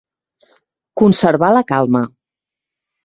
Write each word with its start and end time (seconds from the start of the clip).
Conservar 1.01 1.51
la 1.59 1.63
calma. 1.73 2.05